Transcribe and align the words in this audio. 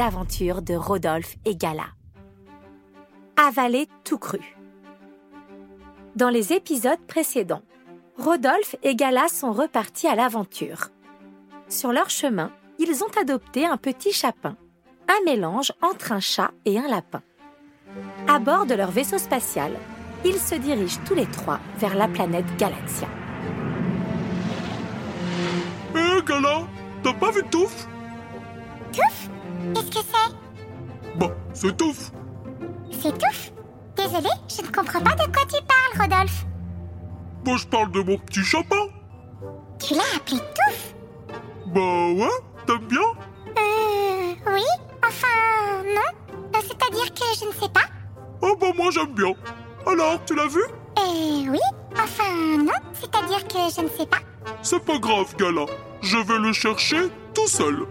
Les 0.00 0.06
aventures 0.06 0.62
de 0.62 0.74
Rodolphe 0.74 1.36
et 1.44 1.54
Gala. 1.54 1.88
Avaler 3.36 3.86
tout 4.02 4.16
cru. 4.16 4.40
Dans 6.16 6.30
les 6.30 6.54
épisodes 6.54 7.00
précédents, 7.06 7.60
Rodolphe 8.16 8.76
et 8.82 8.96
Gala 8.96 9.28
sont 9.28 9.52
repartis 9.52 10.06
à 10.06 10.14
l'aventure. 10.14 10.88
Sur 11.68 11.92
leur 11.92 12.08
chemin, 12.08 12.50
ils 12.78 13.04
ont 13.04 13.20
adopté 13.20 13.66
un 13.66 13.76
petit 13.76 14.12
chapin, 14.12 14.56
un 15.06 15.22
mélange 15.26 15.72
entre 15.82 16.12
un 16.12 16.20
chat 16.20 16.52
et 16.64 16.78
un 16.78 16.88
lapin. 16.88 17.20
À 18.26 18.38
bord 18.38 18.64
de 18.64 18.74
leur 18.74 18.90
vaisseau 18.92 19.18
spatial, 19.18 19.72
ils 20.24 20.38
se 20.38 20.54
dirigent 20.54 21.00
tous 21.04 21.14
les 21.14 21.26
trois 21.26 21.60
vers 21.76 21.94
la 21.94 22.08
planète 22.08 22.56
Galaxia. 22.56 23.08
Hé, 25.94 26.22
Gala, 26.26 26.66
t'as 27.02 27.12
pas 27.12 27.30
vu 27.32 27.42
Touf 27.50 27.86
Qu'est-ce 29.74 29.90
que 29.90 30.04
c'est? 30.12 31.18
Bah, 31.18 31.30
c'est 31.52 31.76
Touf. 31.76 32.10
C'est 32.90 33.16
Touf 33.18 33.52
Désolé, 33.96 34.28
je 34.48 34.62
ne 34.62 34.68
comprends 34.68 35.00
pas 35.00 35.14
de 35.14 35.30
quoi 35.32 35.42
tu 35.46 35.60
parles, 35.66 36.00
Rodolphe. 36.10 36.44
Moi, 37.44 37.56
je 37.56 37.66
parle 37.66 37.90
de 37.92 38.00
mon 38.02 38.16
petit 38.18 38.42
chapin. 38.44 38.86
Tu 39.78 39.94
l'as 39.94 40.16
appelé 40.16 40.38
Touf? 40.38 40.94
Bah 41.66 41.80
ouais, 42.12 42.28
t'aimes 42.66 42.86
bien? 42.86 43.00
Euh. 43.58 44.34
Oui 44.54 44.62
Enfin, 45.06 45.82
non. 45.84 46.38
Euh, 46.54 46.60
C'est-à-dire 46.62 47.12
que 47.14 47.24
je 47.38 47.46
ne 47.46 47.52
sais 47.52 47.68
pas. 47.68 47.86
Ah 48.42 48.52
bah 48.60 48.66
moi, 48.76 48.90
j'aime 48.92 49.12
bien. 49.14 49.32
Alors, 49.86 50.24
tu 50.24 50.34
l'as 50.34 50.46
vu? 50.48 50.62
Euh. 50.98 51.50
Oui 51.52 51.58
Enfin, 51.92 52.56
non. 52.58 52.72
C'est-à-dire 52.94 53.46
que 53.48 53.58
je 53.74 53.82
ne 53.82 53.88
sais 53.88 54.06
pas. 54.06 54.18
C'est 54.62 54.84
pas 54.84 54.98
grave, 54.98 55.34
Gala. 55.36 55.66
Je 56.02 56.16
vais 56.16 56.38
le 56.38 56.52
chercher 56.52 57.08
tout 57.34 57.46
seul. 57.46 57.86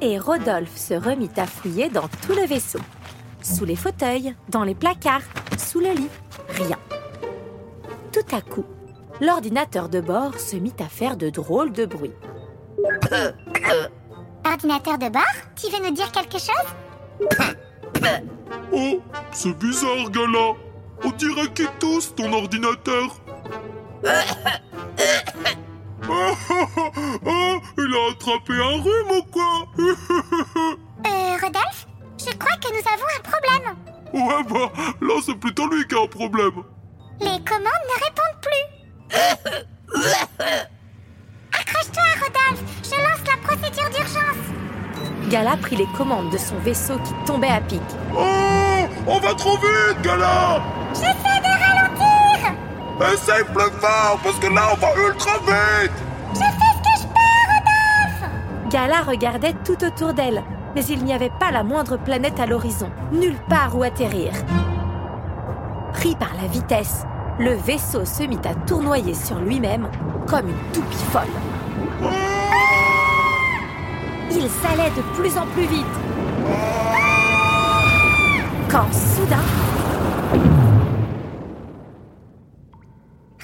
Et 0.00 0.18
Rodolphe 0.18 0.76
se 0.76 0.94
remit 0.94 1.30
à 1.36 1.46
fouiller 1.46 1.88
dans 1.88 2.08
tout 2.08 2.34
le 2.34 2.46
vaisseau. 2.46 2.80
Sous 3.42 3.64
les 3.64 3.76
fauteuils, 3.76 4.34
dans 4.48 4.64
les 4.64 4.74
placards, 4.74 5.22
sous 5.58 5.80
le 5.80 5.90
lit, 5.90 6.08
rien. 6.48 6.78
Tout 8.12 8.34
à 8.34 8.40
coup, 8.40 8.64
l'ordinateur 9.20 9.88
de 9.88 10.00
bord 10.00 10.38
se 10.38 10.56
mit 10.56 10.74
à 10.80 10.88
faire 10.88 11.16
de 11.16 11.30
drôles 11.30 11.72
de 11.72 11.86
bruits. 11.86 12.12
Ordinateur 14.44 14.98
de 14.98 15.08
bord 15.08 15.22
Tu 15.54 15.70
veux 15.70 15.84
nous 15.84 15.94
dire 15.94 16.10
quelque 16.12 16.38
chose 16.38 16.54
Oh, 18.72 19.00
c'est 19.32 19.56
bizarre, 19.58 20.10
Gala. 20.10 20.54
On 21.04 21.10
dirait 21.10 21.52
qu'il 21.54 21.68
tousse, 21.78 22.14
ton 22.14 22.32
ordinateur. 22.32 23.20
Oh, 26.08 26.34
oh, 26.50 26.66
oh, 26.76 26.90
oh, 27.26 27.60
il 27.78 27.94
a 27.94 28.10
attrapé 28.12 28.52
un 28.54 28.80
rhume 28.82 29.10
ou 29.18 29.22
quoi 29.32 29.52
Euh. 31.06 31.36
Rodolphe 31.42 31.82
Je 32.18 32.30
crois 32.36 32.56
que 32.56 32.68
nous 32.72 32.86
avons 32.92 33.08
un 33.16 33.22
problème. 33.30 33.66
Ouais, 34.12 34.42
bah, 34.48 34.68
là, 35.00 35.14
c'est 35.24 35.34
plutôt 35.34 35.66
lui 35.68 35.86
qui 35.86 35.94
a 35.94 36.00
un 36.02 36.06
problème. 36.06 36.62
Les 37.20 37.38
commandes 37.44 37.86
ne 37.88 37.96
répondent 38.04 38.40
plus. 38.42 38.66
Accroche-toi, 41.52 42.02
Rodolphe. 42.20 42.62
Je 42.82 42.96
lance 42.96 43.24
la 43.26 43.36
procédure 43.46 43.90
d'urgence. 43.90 44.42
Gala 45.30 45.56
prit 45.56 45.76
les 45.76 45.88
commandes 45.96 46.30
de 46.30 46.38
son 46.38 46.56
vaisseau 46.58 46.98
qui 46.98 47.12
tombait 47.26 47.48
à 47.48 47.60
pic. 47.60 47.80
Oh, 48.16 48.86
on 49.06 49.18
va 49.18 49.34
trop 49.34 49.56
vite, 49.56 50.00
Gala 50.02 50.60
de 50.94 51.00
ralentir. 51.00 51.25
Essaye 53.00 53.44
plus 53.44 53.70
fort, 53.80 54.18
parce 54.22 54.38
que 54.38 54.46
là, 54.46 54.68
on 54.72 54.76
va 54.76 54.88
ultra 55.08 55.38
vite 55.38 55.92
Je 56.32 56.38
fais 56.38 56.72
ce 56.74 56.82
que 56.82 57.02
je 57.02 57.06
peux, 57.08 57.18
Rodolphe. 57.52 58.70
Gala 58.70 59.02
regardait 59.02 59.54
tout 59.64 59.84
autour 59.84 60.14
d'elle, 60.14 60.42
mais 60.74 60.84
il 60.86 61.04
n'y 61.04 61.12
avait 61.12 61.32
pas 61.38 61.50
la 61.50 61.62
moindre 61.62 61.98
planète 61.98 62.40
à 62.40 62.46
l'horizon, 62.46 62.90
nulle 63.12 63.38
part 63.48 63.76
où 63.76 63.82
atterrir. 63.82 64.32
Pris 65.92 66.14
par 66.16 66.34
la 66.40 66.48
vitesse, 66.48 67.04
le 67.38 67.52
vaisseau 67.54 68.04
se 68.06 68.22
mit 68.22 68.40
à 68.44 68.54
tournoyer 68.66 69.14
sur 69.14 69.38
lui-même 69.40 69.88
comme 70.26 70.48
une 70.48 70.72
toupie 70.72 71.04
folle. 71.12 72.10
Il 74.30 74.48
s'allait 74.48 74.90
de 74.90 75.02
plus 75.14 75.36
en 75.38 75.46
plus 75.46 75.66
vite. 75.66 75.84
Quand 78.70 78.92
soudain, 78.92 79.36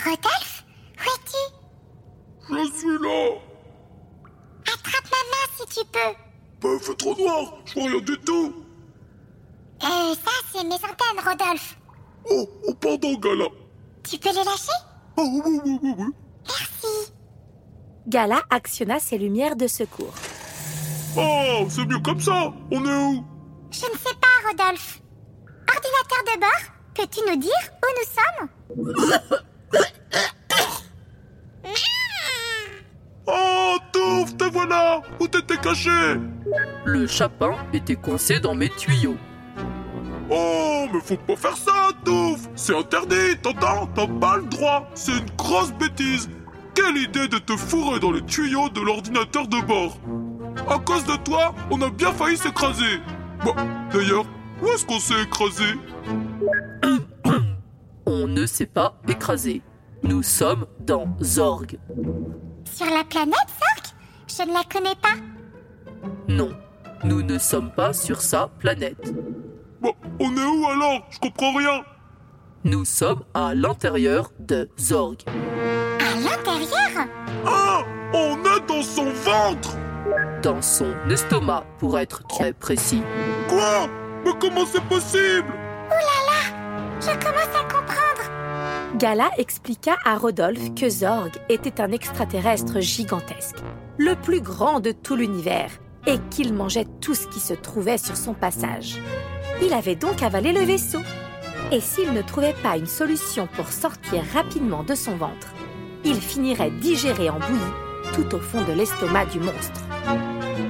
Rodolphe, 0.05 0.65
où 0.99 1.03
es-tu 1.05 1.43
Je 2.51 2.79
suis 2.79 2.82
là 2.99 3.39
Attrape 4.63 5.11
ma 5.11 5.23
main 5.31 5.47
si 5.57 5.81
tu 5.81 5.85
peux. 5.87 5.99
Bah, 6.61 6.69
il 6.75 6.81
fait 6.81 6.95
trop 6.95 7.17
noir, 7.17 7.55
je 7.65 7.75
vois 7.75 7.89
rien 7.89 8.01
du 8.01 8.19
tout 8.19 8.55
Euh, 9.83 10.15
ça, 10.15 10.31
c'est 10.53 10.65
mes 10.65 10.75
antennes, 10.75 11.19
Rodolphe. 11.25 11.77
Oh, 12.31 12.49
oh 12.69 12.75
pardon, 12.75 13.15
Gala 13.19 13.47
Tu 14.09 14.19
peux 14.19 14.29
les 14.29 14.35
lâcher? 14.45 14.79
Oh, 15.17 15.29
oui, 15.45 15.61
oui, 15.65 15.79
oui, 15.83 15.95
oui 15.99 16.05
Merci. 16.47 17.13
Gala 18.07 18.43
actionna 18.51 18.99
ses 19.01 19.19
lumières 19.19 19.57
de 19.57 19.67
secours. 19.67 20.15
Oh, 21.17 21.67
c'est 21.69 21.85
mieux 21.85 21.99
comme 21.99 22.21
ça 22.21 22.53
On 22.71 22.85
est 22.85 22.97
où? 23.05 23.25
Je 23.71 23.79
ne 23.87 23.93
sais 23.93 24.15
pas, 24.21 24.49
Rodolphe. 24.49 25.01
Ordinateur 25.69 26.35
de 26.35 26.41
bord, 26.41 26.73
peux-tu 26.95 27.21
nous 27.29 27.37
dire 27.37 27.53
où 27.83 27.87
nous 27.99 28.87
sommes? 28.87 29.39
Touf, 34.13 34.37
te 34.37 34.45
voilà 34.45 35.01
Où 35.21 35.27
t'étais 35.27 35.57
caché? 35.57 35.91
Le 36.85 37.07
chapin 37.07 37.53
était 37.73 37.97
coincé 37.97 38.41
dans 38.41 38.55
mes 38.55 38.69
tuyaux. 38.69 39.17
Oh, 40.31 40.87
mais 40.93 41.01
faut 41.01 41.17
pas 41.17 41.37
faire 41.37 41.57
ça, 41.57 41.89
Touf. 42.05 42.49
C'est 42.55 42.77
interdit, 42.77 43.39
t'entends? 43.43 43.89
T'as 43.95 44.07
pas 44.07 44.37
le 44.37 44.45
droit. 44.45 44.89
C'est 44.95 45.13
une 45.13 45.31
grosse 45.37 45.73
bêtise. 45.73 46.29
Quelle 46.75 46.97
idée 46.97 47.29
de 47.29 47.39
te 47.39 47.57
fourrer 47.57 48.01
dans 48.01 48.13
les 48.13 48.23
tuyaux 48.23 48.69
de 48.69 48.81
l'ordinateur 48.81 49.49
de 49.49 49.61
bord. 49.67 49.99
À 50.69 50.79
cause 50.79 51.05
de 51.05 51.17
toi, 51.17 51.55
on 51.71 51.81
a 51.81 51.91
bien 51.91 52.13
failli 52.13 52.37
s'écraser. 52.37 53.01
Bon, 53.45 53.55
d'ailleurs, 53.93 54.25
où 54.63 54.69
est-ce 54.69 54.85
qu'on 54.85 54.99
s'est 54.99 55.23
écrasé? 55.23 55.65
On 58.07 58.27
ne 58.27 58.47
s'est 58.47 58.67
pas 58.67 59.01
écrasé. 59.09 59.63
Nous 60.03 60.23
sommes 60.23 60.67
dans 60.81 61.17
Zorg. 61.23 61.79
Sur 62.65 62.87
la 62.87 63.05
planète, 63.05 63.37
Zork 63.37 63.72
Je 64.35 64.43
ne 64.45 64.53
la 64.55 64.63
connais 64.65 64.95
pas. 64.95 65.17
Non, 66.29 66.51
nous 67.05 67.23
ne 67.23 67.39
sommes 67.39 67.71
pas 67.71 67.93
sur 67.93 68.21
sa 68.23 68.49
planète. 68.59 69.13
Bon, 69.81 69.93
on 70.21 70.35
est 70.37 70.45
où 70.45 70.67
alors? 70.67 71.03
Je 71.11 71.19
comprends 71.19 71.55
rien 71.55 71.83
Nous 72.65 72.85
sommes 72.85 73.25
à 73.35 73.55
l'intérieur 73.55 74.31
de 74.39 74.71
Zorg. 74.79 75.19
À 75.27 76.15
l'intérieur? 76.19 77.07
Ah 77.45 77.83
On 78.15 78.37
est 78.45 78.67
dans 78.67 78.83
son 78.83 79.11
ventre 79.11 79.77
Dans 80.43 80.63
son 80.63 80.95
estomac, 81.11 81.65
pour 81.79 81.99
être 81.99 82.27
très 82.29 82.53
précis. 82.53 83.03
Quoi? 83.49 83.89
Mais 84.25 84.33
comment 84.41 84.65
c'est 84.65 84.85
possible? 84.85 85.53
Je 87.01 87.11
commence 87.19 87.55
à 87.55 87.63
comprendre. 87.65 87.72
Gala 88.99 89.31
expliqua 89.39 89.97
à 90.05 90.19
Rodolphe 90.19 90.75
que 90.75 90.89
Zorg 90.89 91.33
était 91.49 91.81
un 91.81 91.93
extraterrestre 91.93 92.81
gigantesque, 92.81 93.57
le 93.97 94.15
plus 94.15 94.43
grand 94.43 94.81
de 94.81 94.93
tout 94.93 95.17
l'univers, 95.17 95.71
et 96.07 96.19
qu'il 96.31 96.53
mangeait 96.53 96.87
tout 97.01 97.15
ce 97.15 97.27
qui 97.29 97.41
se 97.41 97.55
trouvait 97.55 97.97
sur 97.97 98.17
son 98.17 98.35
passage. 98.35 98.99
Il 99.63 99.73
avait 99.73 99.95
donc 99.95 100.23
avalé 100.23 100.53
le 100.53 100.61
vaisseau. 100.61 101.01
Et 101.71 101.81
s'il 101.81 102.13
ne 102.13 102.21
trouvait 102.21 102.55
pas 102.63 102.77
une 102.77 102.87
solution 102.87 103.49
pour 103.57 103.69
sortir 103.69 104.23
rapidement 104.35 104.83
de 104.83 104.95
son 104.95 105.17
ventre, 105.17 105.55
il 106.05 106.21
finirait 106.21 106.71
digéré 106.71 107.31
en 107.31 107.39
bouillie 107.39 108.15
tout 108.15 108.35
au 108.35 108.41
fond 108.41 108.63
de 108.63 108.73
l'estomac 108.73 109.25
du 109.27 109.39
monstre. 109.39 109.81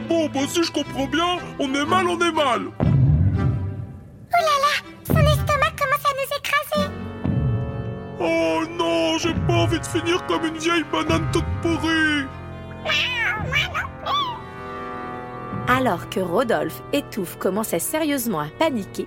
Bon, 0.09 0.29
bah 0.29 0.47
si 0.47 0.63
je 0.63 0.71
comprends 0.71 1.07
bien, 1.07 1.39
on 1.59 1.75
est 1.75 1.87
mal, 1.87 2.07
on 2.07 2.21
est 2.21 2.33
mal 2.33 2.92
envie 9.63 9.79
de 9.79 9.87
finir 9.87 10.25
comme 10.27 10.45
une 10.45 10.59
vieille 10.59 10.85
banane 10.91 11.31
toute 11.33 11.45
pourrie 11.63 12.27
Alors 15.69 16.09
que 16.11 16.21
Rodolphe 16.21 16.83
et 16.93 17.03
Touffe 17.03 17.39
commençaient 17.39 17.79
sérieusement 17.79 18.41
à 18.41 18.49
paniquer, 18.59 19.07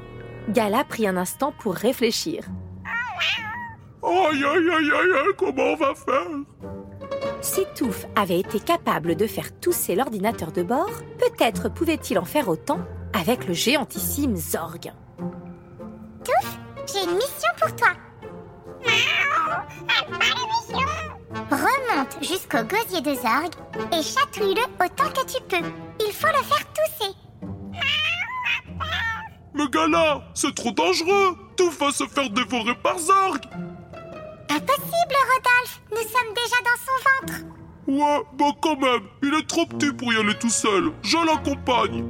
Gala 0.50 0.84
prit 0.86 1.08
un 1.08 1.18
instant 1.18 1.54
pour 1.60 1.76
réfléchir. 1.76 2.46
Aïe, 4.02 4.44
aïe, 4.44 4.44
aïe, 4.44 4.92
aïe, 4.92 5.12
aïe, 5.14 5.34
comment 5.38 5.74
on 5.74 5.76
va 5.76 5.94
faire? 5.94 6.28
Si 7.42 7.62
Touffe 7.76 8.06
avait 8.16 8.40
été 8.40 8.60
capable 8.60 9.16
de 9.16 9.28
faire 9.28 9.60
tousser 9.60 9.96
l'ordinateur 9.96 10.52
de 10.52 10.64
bord, 10.64 10.92
peut-être 11.20 11.70
pouvait-il 11.70 12.18
en 12.18 12.26
faire 12.26 12.48
autant 12.48 12.80
avec 13.14 13.48
le 13.48 13.54
géantissime 13.54 14.36
Zorg. 14.36 14.94
J'ai 16.88 17.04
une 17.04 17.16
mission 17.16 17.50
pour 17.60 17.76
toi. 17.76 17.90
Remonte 21.52 22.18
jusqu'au 22.22 22.64
gosier 22.64 23.02
de 23.02 23.14
Zorg 23.14 23.52
et 23.92 24.02
chatouille-le 24.02 24.64
autant 24.84 25.10
que 25.10 25.26
tu 25.26 25.42
peux. 25.50 25.68
Il 26.00 26.14
faut 26.14 26.28
le 26.28 26.44
faire 26.44 26.66
tousser. 26.74 27.14
Mais 29.54 29.68
Gala, 29.70 30.22
c'est 30.34 30.54
trop 30.54 30.72
dangereux 30.72 31.38
Tout 31.56 31.70
va 31.72 31.92
se 31.92 32.06
faire 32.08 32.30
dévorer 32.30 32.76
par 32.76 32.98
Zorg 33.00 33.40
Impossible, 34.50 35.16
Rodolphe. 35.32 35.82
Nous 35.92 35.98
sommes 35.98 36.34
déjà 36.34 36.58
dans 36.64 36.80
son 36.86 36.98
ventre. 37.10 37.56
Ouais, 37.88 38.24
bah 38.34 38.52
quand 38.62 38.78
même, 38.78 39.08
il 39.22 39.34
est 39.34 39.48
trop 39.48 39.66
petit 39.66 39.92
pour 39.94 40.12
y 40.12 40.18
aller 40.18 40.36
tout 40.40 40.50
seul. 40.50 40.92
Je 41.04 41.18
l'accompagne. 41.18 42.04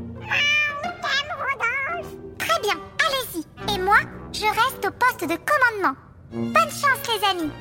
Très 2.37 2.59
bien, 2.61 2.75
allez-y. 3.05 3.75
Et 3.75 3.79
moi, 3.79 3.97
je 4.31 4.45
reste 4.45 4.85
au 4.87 4.91
poste 4.91 5.21
de 5.21 5.37
commandement. 5.37 5.95
Bonne 6.31 6.53
chance, 6.69 7.01
les 7.07 7.27
amis. 7.27 7.51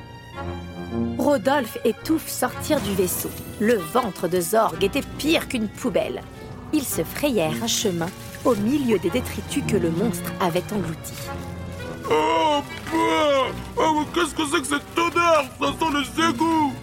Rodolphe 1.17 1.77
et 1.85 1.93
Touffe 1.93 2.27
sortirent 2.29 2.81
du 2.81 2.93
vaisseau. 2.93 3.31
Le 3.59 3.75
ventre 3.75 4.27
de 4.27 4.39
Zorg 4.41 4.83
était 4.83 5.01
pire 5.17 5.47
qu'une 5.47 5.67
poubelle. 5.69 6.21
Ils 6.73 6.83
se 6.83 7.03
frayèrent 7.03 7.63
un 7.63 7.67
chemin 7.67 8.09
au 8.43 8.55
milieu 8.55 8.99
des 8.99 9.09
détritus 9.09 9.63
que 9.67 9.77
le 9.77 9.89
monstre 9.91 10.31
avait 10.39 10.63
engloutis. 10.73 11.13
Oh, 12.09 12.61
bah 12.91 13.01
Oh, 13.77 13.99
mais 13.99 14.05
qu'est-ce 14.13 14.35
que 14.35 14.45
c'est 14.45 14.61
que 14.61 14.67
cette 14.67 14.97
odeur? 14.99 15.45
Ça 15.59 15.67
sent 15.79 15.93
les 16.19 16.29
égouts 16.29 16.73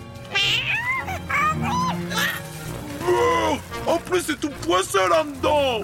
Oh, 3.08 3.56
En 3.86 3.98
plus, 3.98 4.22
c'est 4.22 4.40
tout 4.40 4.50
poissé 4.66 4.98
là-dedans 5.10 5.80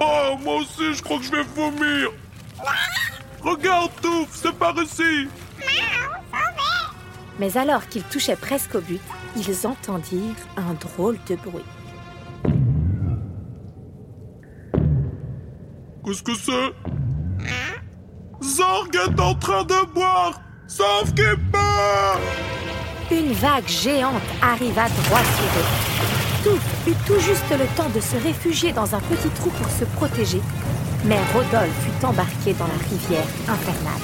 Oh, 0.00 0.36
moi 0.42 0.56
aussi, 0.56 0.94
je 0.94 1.02
crois 1.02 1.18
que 1.18 1.24
je 1.24 1.30
vais 1.32 1.42
vomir 1.54 2.10
Regarde, 3.42 3.90
Touffe, 4.02 4.30
c'est 4.32 4.52
par 4.52 4.74
ici. 4.82 5.28
Mais 7.38 7.56
alors 7.56 7.86
qu'ils 7.88 8.02
touchaient 8.04 8.36
presque 8.36 8.74
au 8.74 8.80
but, 8.80 9.00
ils 9.36 9.66
entendirent 9.66 10.34
un 10.56 10.74
drôle 10.74 11.18
de 11.28 11.36
bruit. 11.36 11.64
Qu'est-ce 16.04 16.22
que 16.22 16.34
c'est? 16.34 16.74
Zorg 18.42 18.94
est 18.94 19.20
en 19.20 19.34
train 19.34 19.64
de 19.64 19.86
boire! 19.94 20.40
Sauf 20.66 21.12
qu'il 21.14 21.36
bat 21.50 22.16
Une 23.10 23.32
vague 23.32 23.66
géante 23.66 24.22
arriva 24.40 24.88
droit 24.88 25.24
sur 25.24 25.50
eux. 25.58 25.66
Touffe 26.44 26.88
eut 26.88 26.94
tout 27.06 27.20
juste 27.20 27.50
le 27.50 27.66
temps 27.76 27.88
de 27.88 28.00
se 28.00 28.16
réfugier 28.16 28.72
dans 28.72 28.94
un 28.94 29.00
petit 29.00 29.28
trou 29.30 29.50
pour 29.50 29.68
se 29.70 29.84
protéger, 29.84 30.40
mais 31.04 31.18
Rodolphe 31.32 31.72
fut 31.80 32.04
embarqué 32.04 32.52
dans 32.54 32.66
la 32.66 32.74
rivière 32.88 33.24
infernale. 33.48 34.00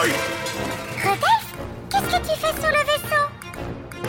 Aïe 0.00 0.12
Rodolphe, 1.02 1.54
qu'est-ce 1.90 2.16
que 2.16 2.22
tu 2.22 2.40
fais 2.40 2.60
sur 2.60 2.70
le 2.70 2.84
vaisseau? 2.86 3.24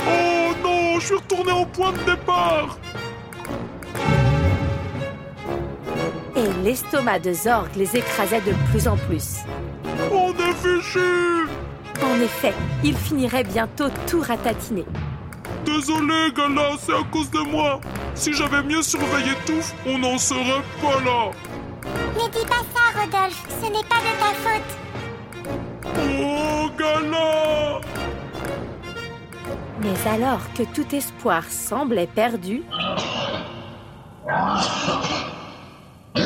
Oh 0.07 0.53
non, 0.63 1.00
je 1.00 1.06
suis 1.06 1.15
retourné 1.15 1.51
au 1.51 1.65
point 1.65 1.91
de 1.91 2.00
départ 2.00 2.77
Et 6.36 6.63
l'estomac 6.63 7.19
de 7.19 7.33
Zorg 7.33 7.69
les 7.75 7.95
écrasait 7.95 8.41
de 8.41 8.53
plus 8.71 8.88
en 8.88 8.97
plus. 8.97 9.39
On 10.12 10.31
est 10.31 10.53
fichu 10.56 11.47
En 12.03 12.19
effet, 12.21 12.53
il 12.83 12.95
finirait 12.95 13.44
bientôt 13.44 13.89
tout 14.07 14.21
ratatiné. 14.21 14.86
Désolé, 15.65 16.31
Gala, 16.36 16.71
c'est 16.80 16.94
à 16.94 17.04
cause 17.12 17.30
de 17.31 17.39
moi. 17.39 17.80
Si 18.15 18.33
j'avais 18.33 18.63
mieux 18.63 18.81
surveillé 18.81 19.33
Touffe, 19.45 19.74
on 19.86 19.98
n'en 19.98 20.18
serait 20.18 20.63
pas 20.81 21.00
là. 21.04 21.31
Ne 22.15 22.27
dis 22.30 22.45
pas 22.45 22.63
ça, 22.74 22.83
Rodolphe. 23.00 23.44
Ce 23.62 23.65
n'est 23.68 23.83
pas 23.83 24.00
de 24.00 24.13
ta 24.19 24.33
faute. 24.44 24.71
Oh, 25.86 26.69
Gala 26.77 27.81
Mais 29.81 29.98
alors 30.10 30.42
que 30.54 30.63
tout 30.63 30.95
espoir 30.95 31.44
semblait 31.50 32.07
perdu, 32.07 32.63
le 36.15 36.21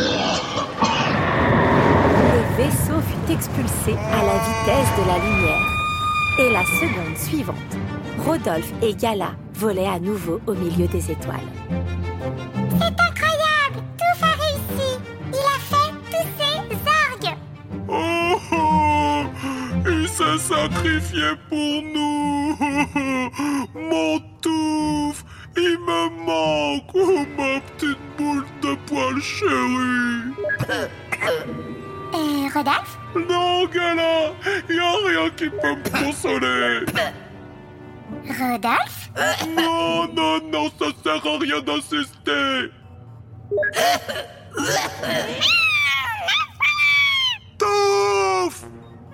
vaisseau 2.58 3.02
fut 3.02 3.32
expulsé 3.34 3.94
à 3.94 4.24
la 4.24 4.38
vitesse 4.40 4.92
de 4.98 5.04
la 5.08 5.18
lumière. 5.20 5.66
Et 6.40 6.50
la 6.52 6.64
seconde 6.66 7.18
suivante, 7.18 7.78
Rodolphe 8.28 8.74
et 8.82 8.94
Gala 8.94 9.32
volaient 9.54 9.88
à 9.88 10.00
nouveau 10.00 10.42
au 10.48 10.54
milieu 10.54 10.86
des 10.88 11.12
étoiles. 11.12 11.48
C'est 12.78 13.02
incroyable. 13.02 13.80
Tout 13.98 14.22
a 14.22 14.34
réussi. 14.44 15.00
Il 15.32 15.46
a 15.56 15.60
fait 15.70 15.94
tousser 16.12 16.56
Zorg. 16.84 17.38
Oh, 17.88 18.36
oh 18.52 19.24
Il 19.90 20.08
s'est 20.10 20.38
sacrifié 20.40 21.28
pour 21.48 21.82
nous 21.94 22.58
Mon 23.74 24.20
Touffe 24.42 25.24
Il 25.56 25.78
me 25.88 26.10
manque 26.26 26.92
Oh, 26.96 27.26
ma 27.38 27.62
petite 27.62 28.04
boule 28.18 28.46
de 28.62 28.76
poil 28.88 29.22
chérie 29.22 30.34
Et 32.14 32.50
Rodolphe? 32.54 32.98
Non, 33.16 33.66
Gala 33.68 34.34
Y 34.70 34.80
a 34.80 34.92
rien 35.08 35.30
qui 35.30 35.50
peut 35.50 35.76
me 35.76 36.06
consoler 36.06 36.86
Rodolphe 38.28 39.10
Non, 39.56 40.08
non, 40.14 40.40
non, 40.52 40.70
ça 40.78 40.88
sert 41.04 41.26
à 41.26 41.38
rien 41.38 41.62
d'insister 41.62 42.72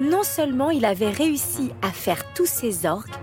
Non 0.01 0.23
seulement 0.23 0.69
il 0.71 0.85
avait 0.85 1.09
réussi 1.09 1.71
à 1.81 1.91
faire 1.91 2.33
tous 2.33 2.45
ses 2.45 2.85
orques, 2.85 3.19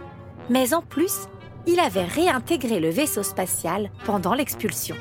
mais 0.49 0.73
en 0.75 0.83
plus, 0.83 1.29
il 1.67 1.81
avait 1.81 2.05
réintégré 2.05 2.81
le 2.81 2.91
vaisseau 2.91 3.23
spatial 3.23 3.91
pendant 4.05 4.35
l'expulsion. 4.35 4.97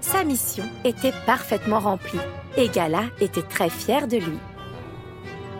Sa 0.00 0.24
mission 0.24 0.64
était 0.84 1.12
parfaitement 1.26 1.80
remplie 1.80 2.18
et 2.56 2.68
Gala 2.68 3.04
était 3.20 3.42
très 3.42 3.70
fier 3.70 4.08
de 4.08 4.16
lui. 4.16 4.38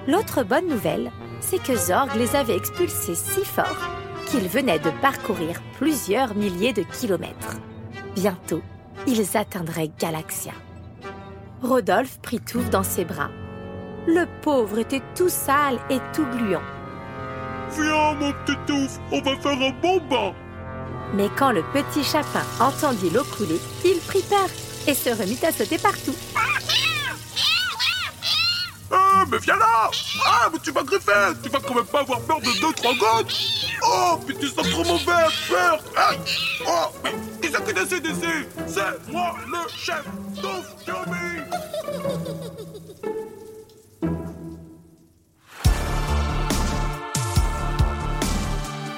L'autre 0.08 0.42
bonne 0.42 0.68
nouvelle, 0.68 1.10
c'est 1.40 1.62
que 1.62 1.76
Zorg 1.76 2.14
les 2.16 2.34
avait 2.36 2.56
expulsés 2.56 3.14
si 3.14 3.44
fort 3.44 3.99
qu'ils 4.30 4.48
venaient 4.48 4.78
de 4.78 4.90
parcourir 5.02 5.60
plusieurs 5.78 6.34
milliers 6.34 6.72
de 6.72 6.82
kilomètres. 6.82 7.56
Bientôt, 8.14 8.62
ils 9.06 9.36
atteindraient 9.36 9.90
Galaxia. 9.98 10.52
Rodolphe 11.62 12.20
prit 12.20 12.40
Touffe 12.40 12.70
dans 12.70 12.84
ses 12.84 13.04
bras. 13.04 13.30
Le 14.06 14.26
pauvre 14.42 14.78
était 14.78 15.02
tout 15.16 15.28
sale 15.28 15.78
et 15.90 15.98
tout 16.14 16.26
gluant. 16.26 16.62
Viens, 17.72 18.14
mon 18.14 18.32
petit 18.32 18.56
Touffe, 18.66 18.98
on 19.12 19.20
va 19.20 19.36
faire 19.36 19.52
un 19.52 19.72
bon 19.82 20.00
bain 20.08 20.32
Mais 21.14 21.28
quand 21.36 21.52
le 21.52 21.62
petit 21.72 22.04
chapin 22.04 22.42
entendit 22.60 23.10
l'eau 23.10 23.24
couler, 23.36 23.60
il 23.84 23.98
prit 24.00 24.22
peur 24.22 24.48
et 24.86 24.94
se 24.94 25.10
remit 25.10 25.38
à 25.44 25.52
sauter 25.52 25.78
partout. 25.78 26.14
Ah, 28.90 29.24
mais 29.30 29.38
viens 29.38 29.56
là. 29.56 29.90
Ah, 30.26 30.48
mais 30.52 30.58
tu 30.58 30.72
vas 30.72 30.82
griffer 30.82 31.12
Tu 31.42 31.48
vas 31.48 31.60
quand 31.60 31.74
même 31.74 31.84
pas 31.84 32.00
avoir 32.00 32.20
peur 32.22 32.40
de 32.40 32.60
deux, 32.60 32.72
trois 32.74 32.92
gouttes. 32.94 33.36
Oh, 33.86 34.18
mais 34.26 34.34
tu 34.34 34.48
sens 34.48 34.68
trop 34.68 34.84
mauvais, 34.84 35.28
peur. 35.48 35.80
Aïe 35.96 36.18
Oh, 36.66 36.86
mais 37.04 37.12
qui 37.40 37.52
c'est 37.54 37.64
qui 37.64 37.74
décide 37.74 38.06
ici? 38.06 38.48
C'est 38.66 39.12
moi, 39.12 39.36
le 39.46 39.68
chef 39.76 40.04
Touf 40.40 40.66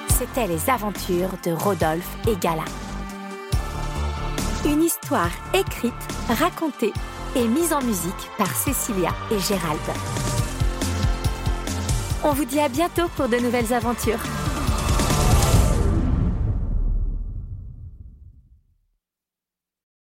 C'était 0.08 0.46
les 0.46 0.70
aventures 0.70 1.30
de 1.44 1.52
Rodolphe 1.52 2.16
et 2.28 2.36
Gala. 2.36 2.64
Une 4.64 4.84
histoire 4.84 5.30
écrite, 5.52 5.92
racontée 6.28 6.92
et 7.34 7.48
mise 7.48 7.72
en 7.72 7.82
musique 7.82 8.30
par 8.36 8.54
Cécilia 8.54 9.10
et 9.30 9.38
Gérald. 9.38 9.80
On 12.24 12.32
vous 12.32 12.44
dit 12.44 12.60
à 12.60 12.68
bientôt 12.68 13.08
pour 13.16 13.28
de 13.28 13.36
nouvelles 13.36 13.72
aventures. 13.72 14.20